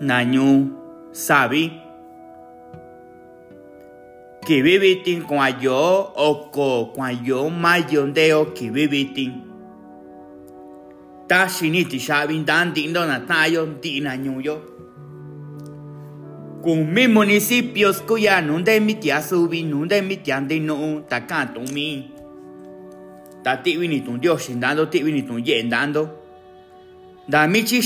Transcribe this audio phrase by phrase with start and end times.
[0.00, 0.70] nañu
[1.12, 1.70] sabi.
[4.46, 9.44] Kibibitin kuayo oko kuayo mayondeo kibibitin
[11.28, 14.78] ta shiniti shabin dan dindo na tayo di nañuyo
[16.62, 21.60] con mi municipios cuya nunde mi tia subi nunde mi tia de no ta canto
[21.72, 22.10] mi.
[23.44, 26.08] Ta ti vini tu dios dando ti vini tu yendando.
[27.28, 27.80] Da mi chi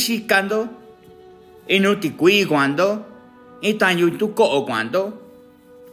[1.66, 3.04] shikando e non ti qui quando
[3.60, 5.20] e tanyo tu ko quando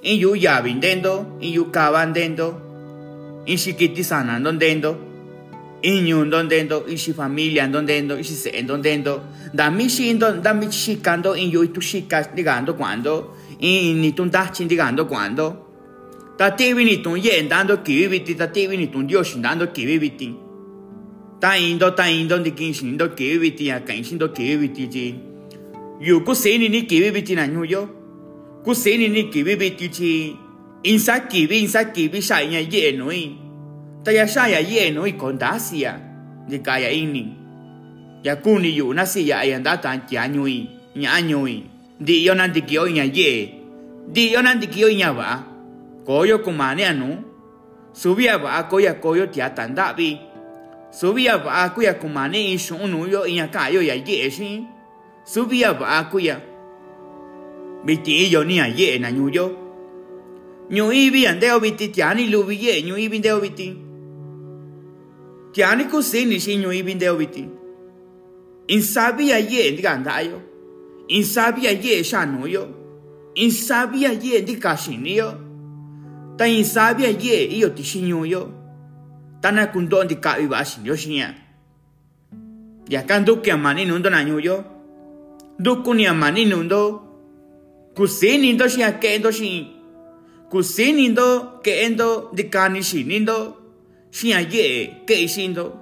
[0.02, 5.08] e yu ya vendendo e yu ka vendendo e shikiti sanando dendo
[5.82, 9.22] Inyo dondendo, ishi familia dondendo, ishi se dondendo,
[9.54, 14.68] da mi shindo, da mi shikando, inyo itu shika digando quando, in ni tun dachin
[14.68, 15.68] digando quando,
[16.36, 20.36] ta tivi ni tun yen dando kiviti, ta tivi ni tun dio shindando kiviti,
[21.40, 21.56] ta
[26.00, 27.36] indo, ta indo di kin shindo kiviti, ya kan shindo kiviti ji, yu kusini ni
[27.36, 27.90] kiviti na nyuyo,
[28.64, 30.36] kusini ni kiviti ji,
[30.84, 33.50] insa kivi, insa kivi sha nya ye nui,
[34.04, 36.00] ta ya sha ya ye no i kondasia
[36.48, 37.36] ni ka ya ini
[38.24, 41.64] ya kuni yu na si ya ya nda ta kya nyui nya nyui.
[42.00, 43.60] Di yo nan di kyo nya ye.
[44.08, 45.44] Di yo nan di kyo nya ba
[46.08, 47.20] ko yo kumane anu.
[47.94, 50.16] Subia ba ko ya ko yo tia tanda bi
[50.92, 54.64] subia ba ko ya kumane i shu nu yo nya ka yo ya ye shi
[55.30, 56.42] subia ba ko ya
[57.86, 59.46] bi ti yo ni ya ye na nyu yo
[60.74, 63.40] nyu i bi andeo bi ti tia ni lu bi ye nyu i bi ndeo
[63.42, 63.90] bi ti
[65.52, 66.38] Tiani kusini.
[68.68, 70.42] Insabi ya ye ndi gandayo.
[71.08, 72.68] Insabi ya ye shano yo.
[73.36, 75.34] Insabi ya ye ndi kashini yo.
[76.38, 78.52] Ta insabi ya ye iyo tishinyo yo.
[79.42, 81.34] Tana kundo ndi ka iba shinyo shinya.
[82.90, 84.79] Ya kan duki amani nundo na yo.
[85.60, 87.02] Duku ni amani nundo.
[87.96, 89.68] Kusini ndo shinya kendo shin.
[90.50, 93.56] Kusini ndo kendo ndi kani shinindo.
[94.12, 95.74] Xia ye ke shindo.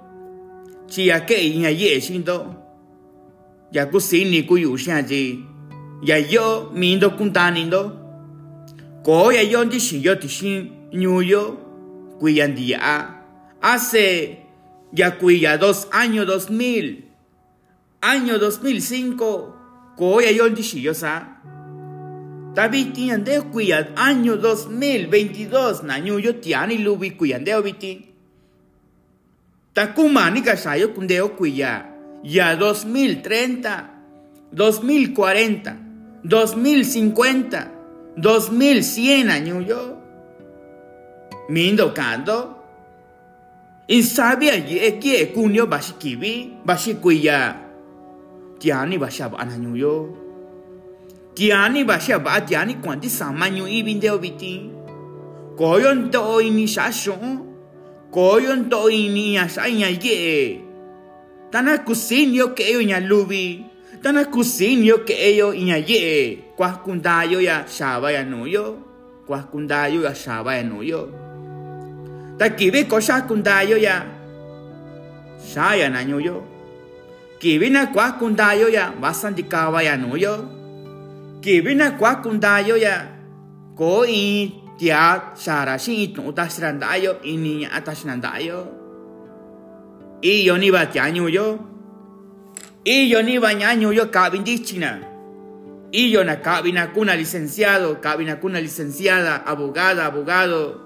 [0.87, 2.55] Chia ke nya ye shindo.
[3.71, 5.39] Ya ku sini ku yu xia ji.
[6.03, 7.91] Ya yo mindo kuntanindo.
[9.03, 11.57] Ko ya yo ndi shi yo ti shin nyu yo.
[12.19, 13.13] Cuyandia.
[13.61, 14.37] Hace
[14.93, 17.03] ya cuya dos años dos mil.
[18.01, 19.53] Año dos mil cinco.
[19.97, 21.25] Ko ya yo ndi shi yo sa.
[22.53, 28.05] David tiene de cuya año 2022 na nyu yo tiani lubi cuyande obiti.
[29.73, 31.85] Takumani Kashayo Kundeo Kuya,
[32.23, 33.83] ya 2030,
[34.53, 35.75] 2040,
[36.25, 37.67] 2050,
[38.17, 39.97] 2100 años yo.
[41.49, 42.55] Mindo kando.
[43.87, 47.66] Insabia ye kie kunyo bashi kibi, bashi kuya.
[48.59, 49.95] Tiani basha ba ananyu yo.
[51.35, 54.69] Tiani basha ba tiani kwanti samanyu ibindeo biti.
[55.57, 57.17] Koyon to ini shasho
[58.11, 60.61] Koyon to ini ya saya ye.
[61.51, 63.61] Tana kusinyo ke yo nya lubi.
[64.01, 66.39] Tana kusinyo ke yo nya ye.
[66.55, 68.79] Kwa kundayo ya shaba ya nuyo.
[69.27, 71.11] Kwa kundayo ya shaba ya nuyo.
[72.39, 72.97] Ta kibi ko
[73.27, 74.05] kundayo ya.
[75.37, 76.56] Shaya na nuyo.
[77.39, 80.49] Kibi na kwa kundayo ya basandikawa ya nuyo.
[81.41, 83.07] Kibi na kwa kundayo ya.
[83.77, 88.67] Ko i tia shara shin itu utasrandayo ini atasrandayo
[90.21, 91.59] y yo ni ba yo
[92.85, 95.01] y yo ni ba ñaño yo cabindichina
[95.91, 100.81] y yo na cabina cuna licenciado cabina cuna licenciada abogada abogado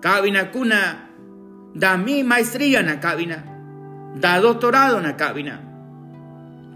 [0.00, 1.08] cabina cuna
[1.74, 3.44] da mi maestría na cabina
[4.16, 5.60] da doctorado na cabina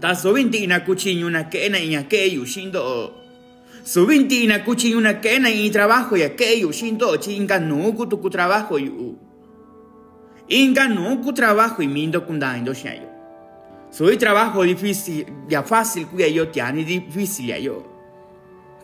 [0.01, 3.21] da sobinti na cuchiño na kena iña ke yushindo
[3.83, 8.17] Subinti na kuchi una kena y trabajo ya que yo shinto chinga no ku tu
[8.29, 9.17] trabajo yu.
[10.47, 13.09] Inga no ku trabajo y mindo kunda indo shayo.
[13.89, 17.83] Soy trabajo difícil, ya fácil kuya yo tiani difícil ya yo.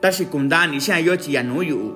[0.02, 1.96] Tashi kundani shayo chi no yu.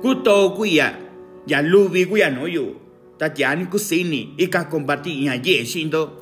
[0.00, 0.98] Kuto kuya
[1.46, 2.76] ya lubi kuya no yu.
[3.18, 6.12] Tatiani kusini ika compartir ya ye shindo.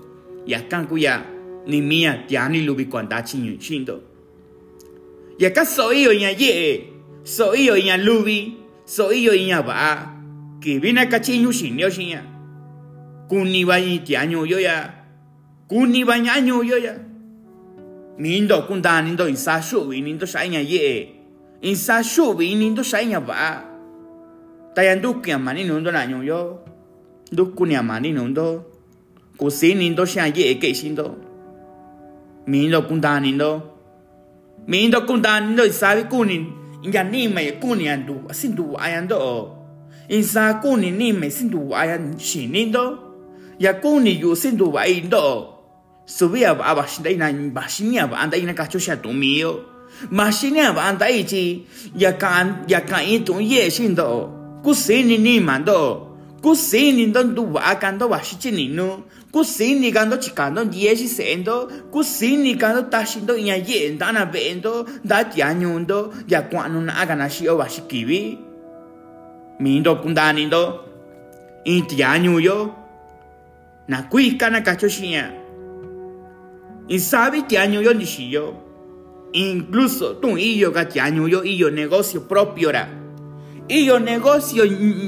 [0.45, 1.34] Ya kan kuya
[1.67, 3.57] ni mia tiani lubi kwanda chinyu
[5.47, 6.93] acá soy yo ña ye,
[7.25, 10.15] soy yo ña lubi, soy yo ña ba,
[10.61, 12.23] que viene acá chiñu sin yo sin ya.
[13.29, 15.05] Kuni ni tiaño yo ya,
[15.67, 16.95] kuni ba ñaño yo ya.
[18.19, 21.17] Mindo kunda nindo insa shubi nindo sha ña ye,
[21.63, 23.65] insa shubi nindo sha ña ba.
[24.75, 26.23] Tayan duki amani nundo naño
[28.13, 28.71] nundo,
[29.37, 31.34] kusi nindo sha ye que shindo.
[32.47, 33.63] Mindo kunda nindo.
[34.67, 36.47] Mindo kundani do isabi kunin
[36.83, 39.57] inga ni me kuni andu sindu ayando.
[40.09, 42.99] Insa kuni ni me sindu ayan shinindo.
[43.59, 45.49] Ya kuni yu sindu ayando.
[46.07, 49.65] Subia ba bashinda ina bashinia ba anda ina kachosha tumio.
[50.11, 54.61] Mashinia ba anda ichi ya kan ya kan itu ye shindo.
[54.63, 56.14] Kusini ni mando.
[56.45, 59.03] Kusini ndo ndu akando bashichini no.
[59.33, 61.71] Kusini kando chikando dieci sendo.
[61.91, 64.87] Kusini kando tashindo inya ye ndana vendo.
[65.05, 68.39] Da tianyundo ya kwanu na agana shio bashikibi.
[69.61, 70.81] Mindo kundani ndo.
[71.65, 72.75] Intianyu yo.
[73.89, 74.63] Na kuika na.
[76.89, 78.55] Insabi tianyu yo nishiyo.
[79.33, 82.87] Incluso tu iyo ka tianyu yo iyo negocio propio ra.
[83.69, 84.67] Iyo negocio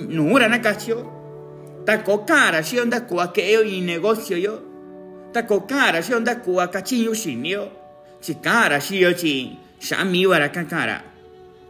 [0.08, 1.15] nura na kacho.
[1.86, 3.00] Ta kokara si onda
[3.32, 4.60] keo i negocio yo.
[5.32, 7.68] Ta kokara si onda kuwa kachinyo shinyo.
[8.20, 9.56] Si kara si yo chi.
[9.78, 11.02] Shami wara kakara.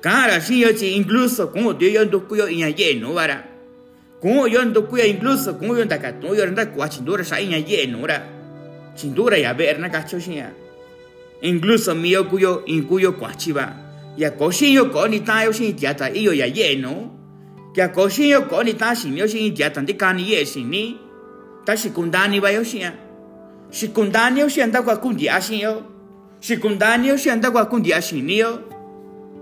[0.01, 3.45] Kara si yo chi incluso como dio yo ndokuyo inya yeno wara.
[4.21, 8.23] Como yo ndokuyo incluso como yo ndakatu yo nda kuwa chindura sa inya yeno ra.
[8.95, 10.51] Chindura ya ver na kacho shia.
[11.43, 13.77] Incluso mío cuyo incuyo cuachiva.
[14.17, 16.47] Ya coshinyo koni tayo shin tiata iyo ya
[17.77, 17.89] yeno.
[17.89, 20.99] Ya coshinyo koni ta shinyo shin tiata ndikani ye shini.
[21.65, 22.93] Ta shikundani ba yo shia.
[23.71, 25.83] Shikundani yo shia ndakwa kundi ashin yo.
[26.41, 28.61] Shikundani yo shia ndakwa kundi ashin yo.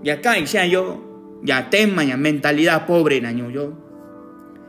[0.03, 0.99] Ya kai shia yo.
[1.45, 3.73] Ya tema ya mentalidad pobre na yo.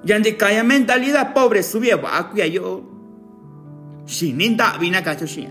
[0.05, 2.85] Ya ndikaya mentalidad pobre subia ba akuya yo.
[4.07, 5.51] Shinin da vina kacho shia.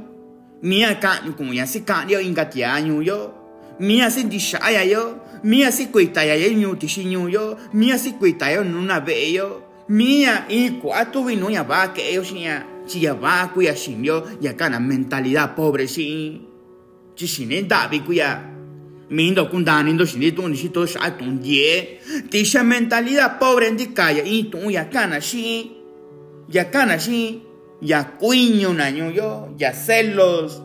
[0.63, 3.33] Mia kan kun ya si kan yo ingatia anyu yo.
[3.79, 5.19] Mia si dishaya yo.
[5.43, 7.57] Mia si kuita ya ye nyu tishinyu yo.
[7.73, 9.61] Mia si kuita yo nuna ve yo.
[9.89, 12.63] Mia i kuatu vino ya ba que yo shia.
[12.87, 16.41] Chia ba kuya shin yo ya kana mentalidad pobre shin.
[17.15, 18.41] Chishine da vi kuya.
[19.09, 21.99] Mindo kundani ndo shini tu ni shito sha tun die.
[22.29, 25.76] Tisha mentalidad pobre ndi kaya i tu ya kana shi.
[26.49, 27.41] Ya kana shi.
[27.81, 29.49] Ya yo.
[29.85, 30.61] Celos.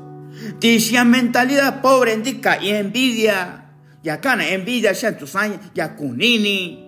[0.59, 3.63] Tisha mentalidad pobre ndi kaya envidia.
[4.03, 6.79] Ya kana envidia sha tu san ya kunini.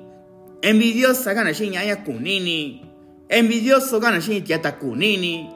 [0.63, 2.81] Envidiosa ya kunini.
[3.29, 5.47] Envidioso gana shi ya ta kunini.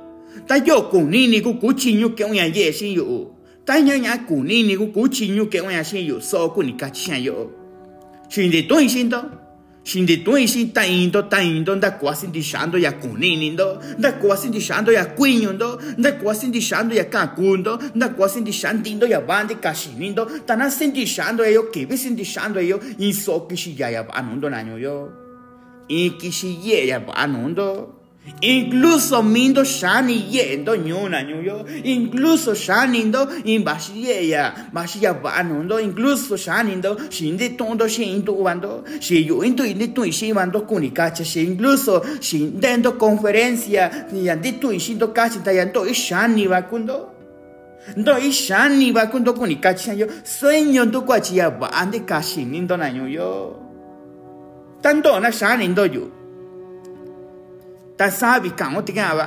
[0.46, 3.34] Ta yo kunini ku kuchinyo ke unya ye shi yo.
[3.64, 7.16] Ta nya nya kunini ku kuchinyo ke unya shi yo so ku ni kachisha
[9.88, 10.06] yo.
[10.06, 10.38] Shinde to ishindo.
[10.38, 13.82] Shinde to ishi ta indo ta indo nda kwasi ndishando ya kunini ndo.
[13.98, 15.82] Nda kwasi ndishando ya kwinyo ndo.
[15.98, 17.78] Nda kwasi ndishando ya kakundo.
[17.94, 20.30] Nda kwasi ndishandindo ya bandi kashinindo.
[20.46, 22.80] Tana sindishando yo kibi sindishando yo.
[22.98, 25.12] Inso kishi ya ya banundo nanyo yo.
[25.88, 27.97] Ikishi ye ya banundo.
[28.40, 31.66] Incluso mindo shani yendo nyuna nyuyo.
[31.84, 34.52] Incluso shanindo in bashiya.
[35.22, 35.80] Banundo.
[35.80, 38.84] Incluso shanindo shindi tondo shindu bando.
[39.00, 41.24] Shi yo into indi tu ishi bando kunikacha.
[41.24, 44.06] Shi incluso shindendo conferencia.
[44.12, 47.10] Yandi tu ishindo kachi tayando ishani bakundo.
[47.96, 50.06] Ndo ishani bakundo kunikacha yo.
[50.24, 53.56] Sueño ndo kwachi ya bande kashi nindo na nyuyo.
[54.82, 56.08] Tanto na shanindo yo.
[57.98, 59.26] Ta sabi kamo tigaba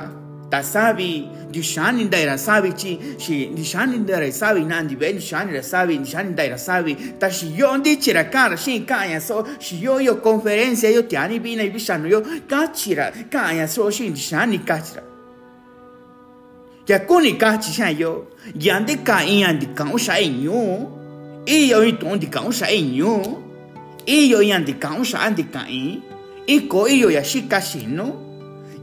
[0.50, 5.16] ta sabi di shani daira sabi chi shi di shani daira sabi nan di ben
[5.20, 9.20] shani da sabi di shani daira sabi ta shi yo ndi chira kara shi kaya
[9.20, 14.10] so shi yo yo conferencia yo tiani bina ibi shanu yo kachira kaya so shi
[14.10, 15.02] di shani kachira
[16.88, 18.26] ya kuni kachi shan yo
[18.58, 20.88] yandi ka iyan di kamo sha inyo
[21.46, 23.22] iyo ito di kamo sha inyo
[24.06, 26.02] iyo yan di kamo sha di ka in
[26.46, 28.31] iko iyo ya shika shino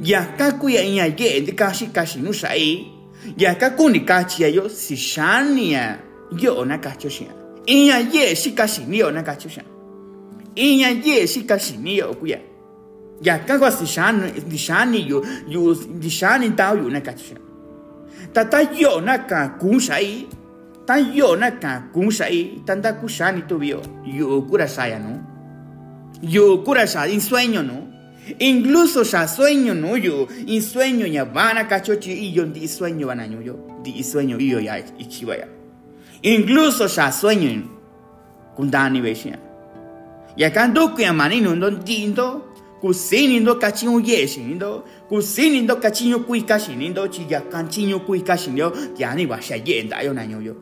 [0.02, 2.88] ya kaku ya inya ye ndi kashi kashi nu sai.
[3.38, 6.00] Ya kaku ni kachi ya yo si shania
[6.32, 7.34] yo na kacho shia
[7.66, 9.64] inya ye shi kashi ni yo na kacho shia
[10.56, 12.40] inya ye shi kashi ni yo kuya
[13.22, 13.40] ya.
[13.40, 17.38] Kaku si shani di shani yo yo di shani tao yo na kacho shia
[18.34, 20.28] ta ta yo na ka ku sai.
[20.88, 22.64] Ta yo na ka ku sai.
[22.66, 25.20] Tanda ku shani tu bio yo kura saya no
[26.22, 27.88] yo kura sai en sueño no
[28.38, 33.08] Incluso ya sueño no yo, y sueño ya van a cachochi y yo di sueño
[33.08, 35.48] van a yo, di sueño y yo ya ichibaya.
[36.22, 37.64] Incluso ya sueño
[38.56, 39.40] kundani besha.
[40.36, 46.42] Ya kando ku ya manino ndo dindo, kusini ndo kachinyo yeshindo, kusini ndo kachinyo kui
[46.42, 50.56] kashinindo, chi ya kanchinyo kui kashindo, yani basha yenda yo nanyo yo.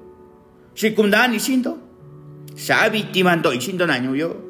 [0.74, 1.78] Shikundani shindo,
[2.56, 4.47] shabi timando ishindo nanyo yo.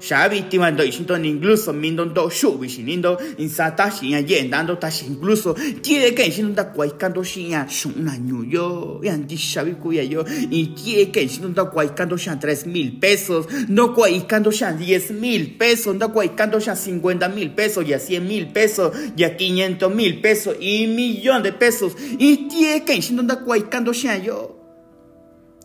[0.00, 6.14] Xa víctima do ishinto incluso mindo do shubi shinindo insata shinya yendando ta incluso tiene
[6.14, 11.48] que shindo da kwaikando shinya shuna nyuyo yandi shabi kuya yo y tiene que shindo
[11.50, 16.76] da kwaikando shan 3 mil pesos no kwaikando shan 10 mil pesos no kwaikando shan
[16.76, 21.92] 50 mil pesos ya 100 mil pesos ya 500 mil pesos y millón de pesos
[22.18, 24.59] y tiene que shindo da kwaikando shan yo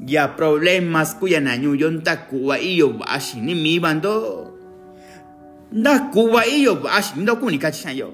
[0.04, 4.52] ya problemas kuya na nyu yon ta kuwa iyo bashi ni mi bando
[5.72, 8.14] da kuwa iyo bashi ndo kuni ka chan yo.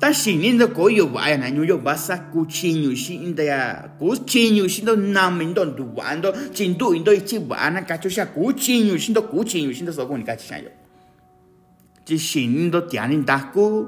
[0.00, 2.94] Ta shi ni ndo ko iyo ba ya na nyu yo basa ku chi nyu
[2.96, 6.94] shi inda ya ku chi nyu shi ndo na mi ndo du bando chin du
[6.98, 9.72] ndo ichi ba na ka chu sha ku chi nyu shi ndo ku chi nyu
[9.72, 10.70] shi ndo so kuni ka chan yo.
[12.06, 13.86] Ji shi ni ndo tia ni da ku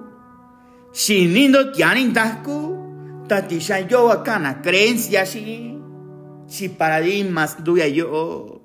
[0.93, 2.79] shi ni ndo tia ni da ku
[3.27, 5.74] ta ti sha yo akana creencia shi
[6.47, 8.61] si paradigmas duya yo.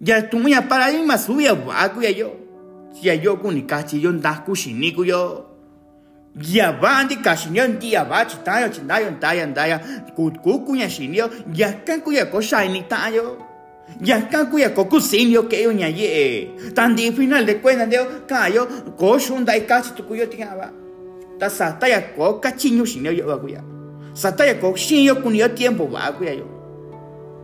[0.00, 2.30] Ya tu ya paradigmas duya wa kuya yo.
[3.02, 5.54] Ya yo kuni kachi yo nda kushini kuyo
[6.42, 9.78] ya bandi kashi yo ndia ba chitayo chindayo ndaya ndaya
[10.16, 13.38] kutku kunya shinio ya kan kuya ko shaini tayo
[14.02, 17.98] ya kan kuya ko kusinio que yo nya ye tan di final de cuentas de
[18.26, 18.66] kayo
[18.98, 20.72] ko shunda i kachi tu kuyo tingaba
[21.38, 23.62] ta sata ya ko kachinyo shinio yo ba kuya
[24.14, 26.46] sata ya ko shinyo kunio tiempo ba kuya yo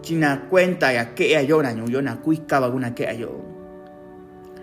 [0.02, 3.44] china cuenta ya que yo na yo na kuikaba kuna que yo.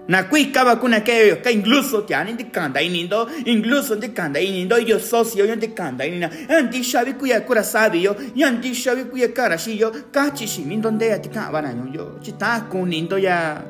[0.07, 4.51] Na kuikaba kuna que yo que incluso te han indicando ahí nindo incluso indicando ahí
[4.51, 6.29] nindo yo socio yo indicando ahí nina.
[6.49, 10.63] Anti shabi kuya kura sabi yo y anti shabi kuya kara shi yo kachi shi
[10.63, 11.19] nindo de ya
[11.61, 12.19] na yo.
[12.21, 13.63] Chita kun nindo ya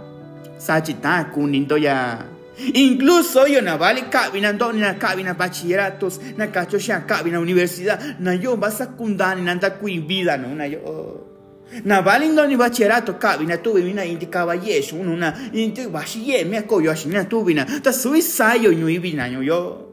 [0.58, 2.38] sa chita kun nindo ya.
[2.74, 8.34] Incluso yo na vale cabina ni na cabina bachilleratos, na cacho sha cabina universidad, na
[8.34, 11.37] yo va secundaria, na anda kuin vida no na yo.
[11.84, 16.58] Na valindo ni bachillerato cabina tu vina indicaba yes uno na inti bashi ye me
[16.58, 19.88] akoyo ashina tu vina ta nyu vina nyu yo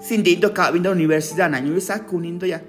[0.00, 2.60] sindindo cabina universidad na nyu sa kunindo ya.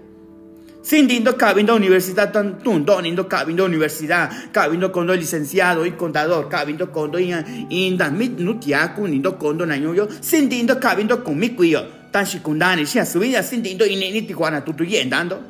[0.84, 7.18] Sindindo cabina universidad tan tundo nindo cabina universidad cabina kondo licenciado y contador cabina kondo
[7.18, 12.24] in inda mit nutia kunindo kondo na nyu yo sindindo cabina con mi kuyo tan
[12.24, 15.42] shikundani sia subida sindindo ineni tikuana tutu yendando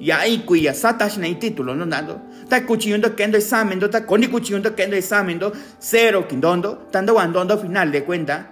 [0.00, 4.74] ya ai kuya satash na título no dando ta cuchillo kendo examen ta koni cuchillo
[4.76, 5.40] kendo examen
[5.80, 8.44] cero kindondo tando wandondo final de cuenta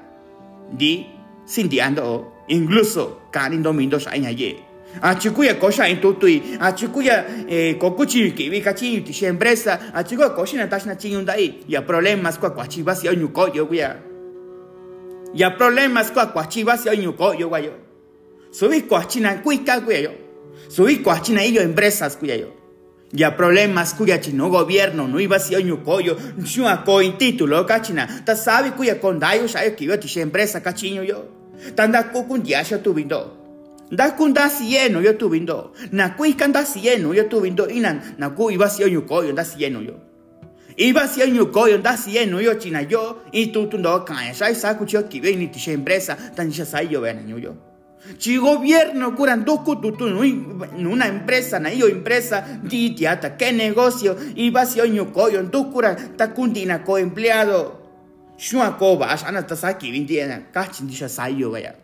[0.73, 1.07] di
[1.45, 4.57] sindiando o incluso kanin domindo shainya ye
[5.03, 10.03] a chikuya kosha in tutui a chikuya eh, kokuchi ki vi kachi ti empresa a
[10.03, 13.97] chikuya koshi na tashna chinyunda i ya problemas kwa kwa chiva si onyuko yo kuya
[15.35, 17.73] ya problemas kwa kwa chiva si onyuko yo guayo
[18.51, 20.31] subi kwa china kuika kuya yo.
[20.71, 22.60] Subí cuachina ellos empresas cuya yo.
[23.13, 26.17] Ya problemas cuya chino gobierno no iba a ser ñu coyo,
[26.69, 28.07] a coin título cachina.
[28.25, 31.27] Ta sabe cuya condayo sabe que yo tishe empresa cachiño yo.
[31.75, 33.37] Tanda kukun diasha tu vindo.
[33.91, 35.73] Da kun da sieno yo tu vindo.
[35.91, 39.05] Na kui kan da sieno yo tu vindo inan na ku iba a ser ñu
[39.07, 39.99] coyo da sieno yo.
[40.77, 44.33] Iba a ser ñu coyo da sieno yo china yo y tu tu ndo kan
[44.35, 47.70] sai sa kucho ki ve ni tishe empresa tan ya sai yo ven yo.
[48.19, 49.61] Si gobierno curan dos
[50.01, 55.43] en una empresa, na yo empresa, di tiata, qué negocio, y va si oño coyo,
[55.43, 57.81] dos curan, ta kundina co empleado.
[58.39, 61.75] Shua koba, ashana tasaki, vindiena, kachin disha sayo vaya.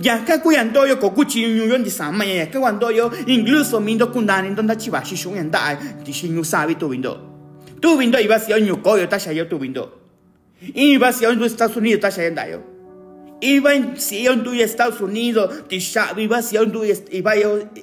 [0.00, 4.08] Ya ka kuyan doyo ko kuchi nyuyon di sama ya ka wan doyo incluso mindo
[4.08, 7.20] kundani donda chibashi shun en dai di shinyu sabi tu vindo.
[7.80, 9.92] Tu vindo iba si oño coyo tasha yo tu vindo.
[10.74, 12.75] Iba si oño Estados Unidos tasha en dayo.
[13.40, 17.34] Iba en Sion du Estados Unidos, Tisha iba Sion du iba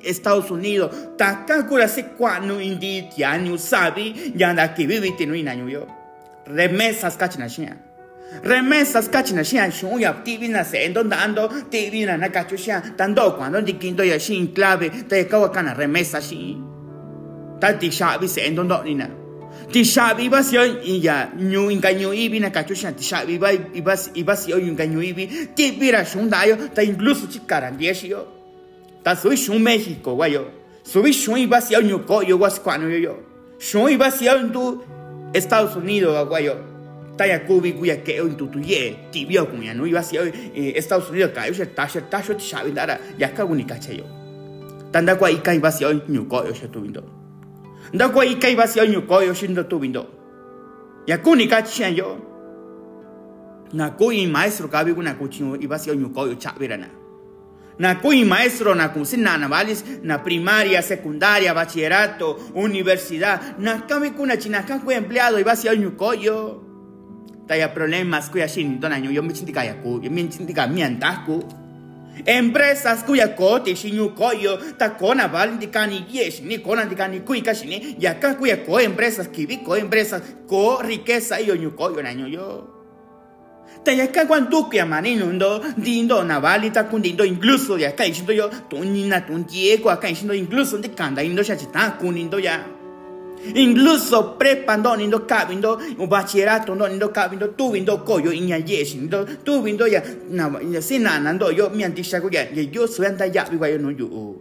[0.04, 5.88] Estados Unidos, takakura se kwanu indi tianyu sabi yanda ki vivi tinu inanyu yo.
[6.48, 7.78] Remesas kachina shia.
[8.44, 12.98] Remesas kachina shia shun ya tivi na se endo dando tivi na na kachu shia
[12.98, 16.58] tando cuando dikindo ya shin clave te kawa kana remesa shi.
[17.62, 18.64] Ta tisha vi se endo
[19.54, 19.74] do nina.
[19.74, 24.52] Tisha iba si hoy ya ñu engaño ibi na kachusha tisha iba iba iba si
[24.54, 25.28] hoy engaño ibi.
[25.56, 27.28] Ti vira shun dayo ta incluso
[28.08, 28.28] yo.
[29.04, 30.46] Ta soy shun México guayo
[30.84, 32.98] soy shun yo was kwano yo.
[33.00, 33.18] Yo
[33.60, 34.82] shun tu
[35.34, 36.56] Estados Unidos guayo
[37.18, 40.32] ta ya kubi kuya que hoy tu tu ye ti vio kuya no iba hoy
[40.76, 43.30] Estados Unidos ka yo ta ta ta yo tisha dara ya
[44.92, 47.23] tanda ikai iba yo
[47.92, 50.06] vindo ndakwa ika iba si onyu koyo shindo tu vindo
[51.08, 52.34] ya kuni kachian yo
[53.74, 56.88] na kui maestro kabi kuna kuchinyo iba si onyu koyo chabirana.
[57.80, 64.38] Na kui maestro na kusina na valis na primaria secundaria bachillerato universidad na kabi kuna
[64.38, 66.62] china kanku empleado iba si onyu koyo.
[67.48, 69.34] Taya problemas kuya shin to na nyu yo yo mi
[70.30, 71.44] chintika mian ta ku
[72.26, 76.86] empresas kuya ko te shinyu ko yo ta kona val di kani yes ni kona
[76.86, 81.42] di kani kui kashi ni ya ka kuya ko empresas kibi ko empresas ko riqueza
[81.42, 82.74] yo nyu ko yo na nyu yo
[83.84, 88.32] Taya ka kwan tu kya mani nundo dindo na vali ta kundindo incluso ya ishindo
[88.32, 88.48] yo
[89.84, 92.64] kwa ka ishindo incluso de kanda indo sha chita kunindo ya
[93.56, 99.26] Incluso prepando nindo kabindo un bachillerato no nindo kabindo tu vindo koyo inya yeshi nindo
[99.44, 103.44] tu vindo ya na ya sinana ndo yo mi antisha ko ya yo suenda ya
[103.44, 104.36] bi yo no yo.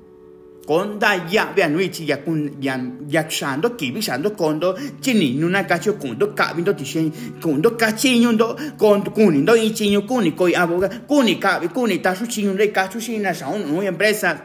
[0.65, 2.79] Konda ya be anui chi ya kun ya
[3.09, 7.11] ya shando ki bi shando kondo chini nuna kacho kundo kabindo tishen
[7.43, 12.55] kundo kachinyo ndo kondo kuni ndo ichinyo kuni koi aboga kuni kabi kuni tasu chinyo
[12.55, 14.39] re kacho shina sa un empresa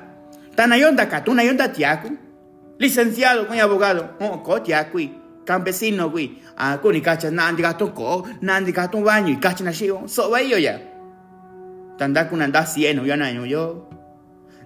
[0.55, 2.09] tanayonda katuna yonda tiaku
[2.79, 4.15] licenciado con abogado.
[4.19, 5.11] Oh ko tia qui
[5.45, 9.71] campesino qui ah con i caccia nandi gatto ko nandi gatto bagno i caccia na
[9.71, 10.79] shio so va io ya.
[11.97, 13.87] Tanda kun anda sieno ya na yo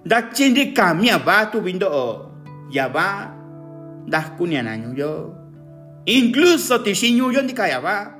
[0.04, 1.88] da chindi kamia ba tu vindo
[2.70, 3.30] ya va
[4.06, 5.34] da kun ya na yo.
[6.04, 8.18] Incluso ti shinyu yo ndi kaya ba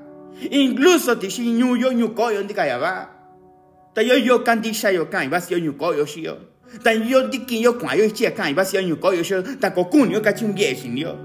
[0.50, 3.11] incluso ti shinyu yo nyu ko yo ndi kaya ba
[3.92, 6.38] ta yo yo kandisha yo kai ba si yo nyu ko yo shio
[6.83, 9.23] tan yo dikin yo kwa yo chia kan iba si yo ko yo
[9.61, 11.17] ta kokun yo kachun geshin yo.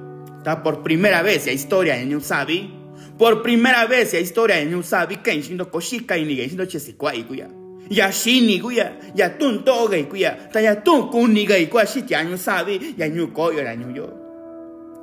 [0.44, 2.72] Ta por primera vez la historia de New Sabi
[3.18, 7.16] por primera vez la historia de New Sabi kan shindo koshika ini ge shindo chesikwa
[7.16, 7.48] ikuya
[7.90, 12.24] ya shini kuya ya tun toga ikuya ta ya tun kuni ga ikwa shi tia
[12.24, 14.08] New Sabi ya New ko yo la New yo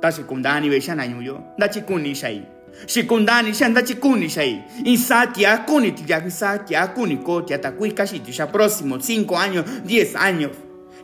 [0.01, 2.54] ta sekundani be shana New yo da chikuni shai
[2.87, 8.97] shikundani shanda chikuni shai insati akuni ya insati akuni ko tia takui kashi ya próximo
[8.97, 10.51] 5 años 10 años.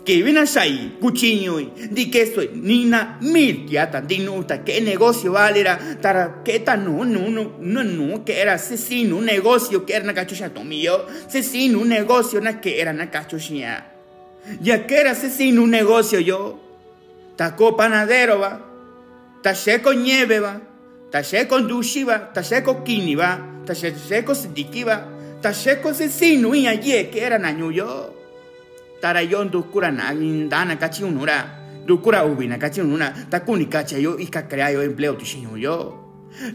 [0.03, 1.59] Shai cuchiño
[1.91, 7.29] di que soy nina mil tia tandinuta qué negocio valera tara qué tan no no
[7.29, 11.89] no no no que era asesino un negocio que era na cachucha tomillo asesino un
[11.89, 13.85] negocio na que era na cachucha
[14.59, 16.59] ya que era asesino un negocio yo
[17.35, 18.59] taco panadero va
[19.43, 20.61] ta seco nieve va
[21.11, 25.07] tasheko ndushiba tasheko kiniba tasheko sidikiba
[25.41, 28.13] tasheko sesinu inya ye que era nañuyo
[29.01, 31.45] tarayon dukura na indana kachi unura
[31.85, 36.00] dukura ubina kachi unura takuni kacha yo ikakrea yo empleo tishiñuyo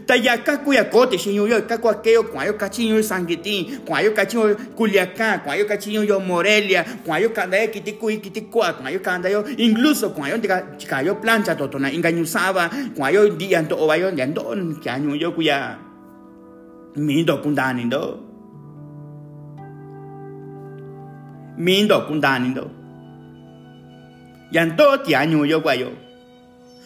[0.05, 6.19] Tayaka kuyakote shinyo yo kako aquello cuayo cachinho sanguitín cuayo cachinho Culiacán cuayo cachinho yo
[6.19, 11.15] Morelia cuayo kanda yo kiti kui kiti kwa cuayo kanda yo incluso cuayo tika chikayo
[11.15, 15.77] plancha totona inganyusaba cuayo dia ndo obayo ndo kyanyo yo kuya.
[16.95, 18.19] Mindo kundani ndo.
[21.57, 22.71] Mindo kundani ndo.
[24.51, 25.61] Yanto tianyo yo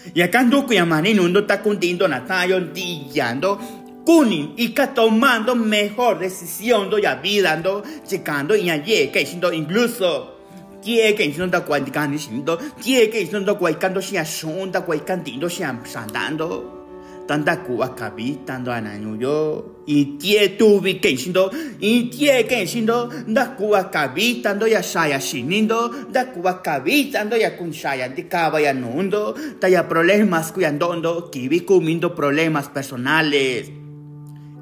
[0.02, 3.60] kwayo y acá ando mani no está cundiendo na tayo dillando
[4.06, 9.54] kuni y que tomando mejor decisión do ya vida ando checando y ayer que siendo
[9.54, 10.38] incluso
[10.82, 16.81] kie que siendo da cuanticando siendo kie que siendo cuaicando si asunta cuaicando si andando
[17.28, 23.84] tanda kuwa kabi tando ananyo yo y tie tuvi kenshindo y tie kenshindo da kuwa
[23.90, 29.36] kabi tando ya shaya shinindo da kuwa kabi tando ya kun shaya kaba ya nundo
[29.60, 33.81] ta ya problemas kuyandondo kibi kumindo problemas personales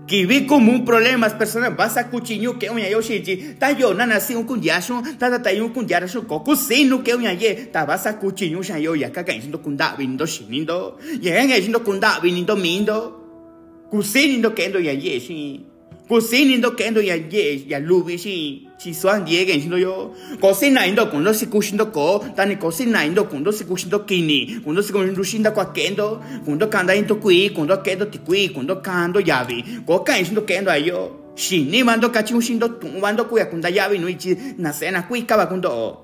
[0.10, 1.30] Kibi como un problema.
[1.30, 5.30] Personas vas a cuchiño que uña yo shiji ta yo na nasi un kundiasho ta
[5.30, 8.96] ta ta un kundiasho koku sinu que uña ye ta vas a cuchiño sha yo
[8.96, 13.20] ya ka ga shindo kunda vindo shinindo ye ga shindo kunda vindo mindo.
[13.92, 15.20] Kusinindo kendo ya ye
[16.10, 20.88] shi kusinindo kendo ya ye ya lubi shi chi suan die gen shindo yo cocina
[20.88, 25.24] indo kundo si kushindo ko tani cocina indo kundo si kushindo kini kundo si kushindo
[25.24, 29.64] shinda kwa kendo kundo kanda into kui kundo kendo ti kui kundo kando yavi.
[29.86, 34.36] Ko kan shindo kendo ayo shini mando kachi ushindo tumbando kuya kunda yavi no ichi
[34.58, 35.98] na sena kui kaba kundo.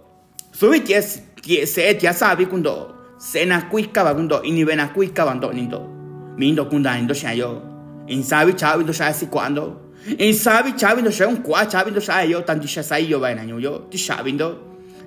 [0.52, 5.34] Subi ties tie se tia sabi kundo sena kui kaba kundo ini bena kui kaba
[5.34, 5.90] ndo nindo.
[6.38, 7.62] Mindo kunda indo shayo
[8.08, 12.60] insabi chavi ndo shasi kwando in sabi chabindo sha un kwa chabindo sha yo tan
[12.60, 14.58] di sha sai yo ba na nyu yo ti chabindo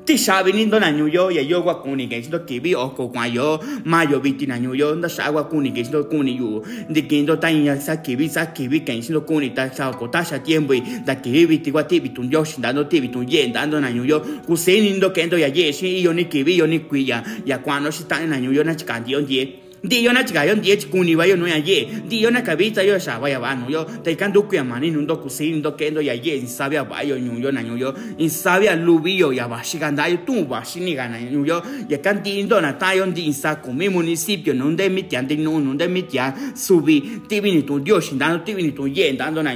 [0.05, 1.31] ti chabindo na nyu yo
[1.83, 5.09] kuni ke sto kibi o ko kwa yo ma yo biti na nyu yo nda
[5.09, 8.81] sha wa kuni ke sto kuni yu ndi kendo ta ya sa kibi sa kibi
[8.81, 12.25] ke sto kuni ta sa ko ta sha tiempo da kibi ti wa ti bitu
[12.27, 15.47] yo shindando ti bitu ye dando na nyu yo ku se ni ndo kendo ya
[15.47, 18.65] ye shi yo ni kibi yo ni kwi ya ya kwano shi ta na yo
[19.29, 21.89] die ndi yo na chiga yo ndi chikuni ba yo no ya ye.
[22.07, 23.85] Ndi yo na kabita yo sha ba ya ba no yo.
[24.03, 26.41] Te kan du kya mani no do kusi ndo kendo ya ye.
[26.47, 27.17] Sabia ba yo
[27.53, 31.09] na nyu yo in sabia lubi ya ba shiga nda yo tu ba shini ga
[31.09, 34.55] na nyu yo ya kan ti ndo na ta yo ndi sa ku mi municipio
[34.55, 37.23] no de mi tian de no no de mi tian subi.
[37.29, 39.55] Ti vini tu dio shin dan ti vini tu ye do na